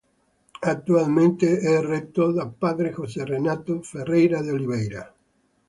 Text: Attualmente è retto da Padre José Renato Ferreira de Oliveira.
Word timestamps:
Attualmente 0.61 1.59
è 1.59 1.79
retto 1.79 2.31
da 2.31 2.47
Padre 2.47 2.89
José 2.91 3.23
Renato 3.23 3.83
Ferreira 3.83 4.41
de 4.41 4.51
Oliveira. 4.51 5.15